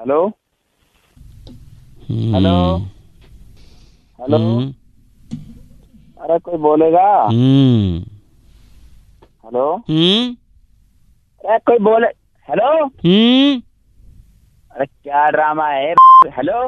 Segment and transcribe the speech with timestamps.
[0.00, 0.16] Hello
[2.34, 2.52] hello
[4.18, 4.38] hello
[6.20, 7.04] अरे कोई बोलेगा?
[9.44, 10.30] हेलो हम्म,
[11.44, 12.06] अरे कोई बोले
[12.48, 13.60] हेलो हम्म,
[14.74, 15.92] अरे क्या ड्रामा है?
[16.36, 16.58] हेलो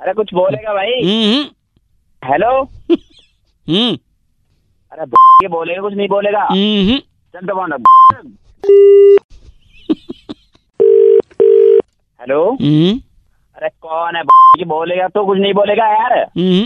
[0.00, 0.92] अरे कुछ बोलेगा भाई?
[2.22, 2.50] हेलो
[4.92, 5.06] अरे
[5.48, 6.46] बोलेगा कुछ नहीं बोलेगा?
[7.34, 7.72] चल तो फ़ोन
[12.30, 12.50] हेलो?
[12.52, 12.90] हम्म,
[13.56, 14.22] अरे कौन है
[14.58, 16.62] ये बोलेगा तो कुछ नहीं बोलेगा यार। हम्म,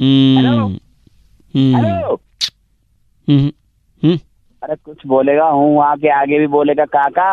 [0.00, 0.66] हम्म, हेलो?
[1.54, 2.16] हेलो
[4.62, 7.32] अरे कुछ बोलेगा हूँ वहाँ के आगे भी बोलेगा काका।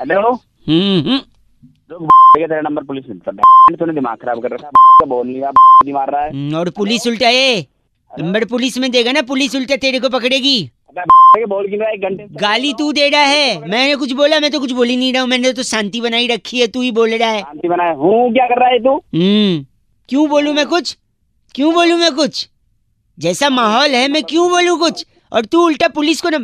[0.00, 0.32] हेलो?
[0.68, 1.18] हम्म,
[1.92, 3.18] तेरा नंबर पुलिस में
[3.78, 7.60] तूने दिमाग खराब कर रखा है। बोल नहीं मार रहा है। और पुलिस उल्टा है।
[8.10, 10.70] नंबर पुलिस में देगा ना पुलिस उल्टा तेरे को पकड़ेगी।
[11.34, 14.58] बोल क्यों रहा है घंटे गाली तू दे रहा है। मैंने कुछ बोला मैं तो
[14.60, 17.10] कुछ बोल ही नहीं रहा हूँ। मैंने तो शांति बनाई रखी है तू ही बोल
[17.10, 18.94] रहा है। शांति बनाए हूँ क्या कर रहा है तू?
[19.14, 19.64] हम्म
[20.08, 20.96] क्यों बोलूँ मैं कुछ?
[21.54, 22.48] क्यों बोलूँ मैं कुछ?
[23.18, 25.04] जैसा माहौल है मैं क्यों बोलूँ कुछ?
[25.32, 26.38] और तू उल्टा पुलिस को ना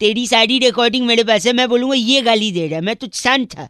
[0.00, 3.06] तेरी सारी रिकॉर्डिंग मेरे पास है मैं बोलूँगा ये गाली दे रहा है। मैं तो
[3.14, 3.68] शांत था।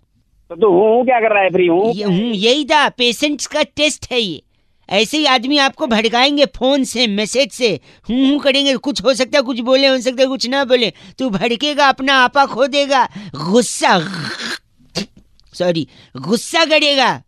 [0.51, 1.51] तो तू हूँ क्या कर रहा है?
[1.51, 1.85] फ्री हूँ?
[1.85, 4.43] हूँ यही था। पेशेंट्स का टेस्ट है ये।
[4.91, 9.39] ऐसे ही आदमी आपको भड़काएँगे फ़ोन से, मैसेज से। हूँ हूँ करेंगे, कुछ हो सकता
[9.39, 13.09] है, कुछ बोले, हो सकता है, कुछ ना बोले। तू भड़केगा, अपना आपा खो देगा।
[13.51, 13.99] गुस्सा
[15.55, 17.23] सॉरी, गुस्सा करेगा।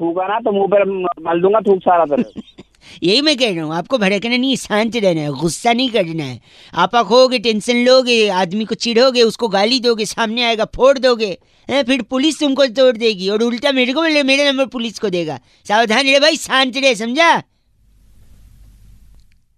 [0.00, 0.84] थूका ना तो मुँह पर
[1.30, 2.63] मल दूँगा थूक सारा तेरे।
[3.02, 6.40] यही मैं कह रहा हूँ आपको भड़कना नहीं शांत रहना है गुस्सा नहीं करना है।
[6.74, 11.36] आपा खोगे टेंशन लोगे आदमी को चिढ़ोगे उसको गाली दोगे सामने आएगा फोड़ दोगे
[11.68, 15.10] हैं फिर पुलिस तुमको तोड़ देगी और उल्टा मेरे को बोले मेरा नंबर पुलिस को
[15.10, 17.42] देगा। सावधान रहे भाई शांत रहे समझा?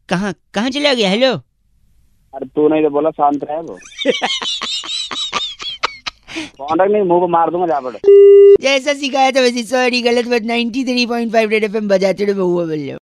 [0.09, 1.11] कहाँ कहाँ चला गया?
[1.11, 3.79] हेलो अरे तू नहीं तो बोला शांत रहे वो।
[6.57, 7.99] फ़ोन नहीं मुँह को मार दूँगा जा पड़े।
[8.63, 12.97] जैसा सिखाया था वैसे सॉरी गलत बात 93.5 रेड एफएम बजाते रहो बहुआ बोल रहे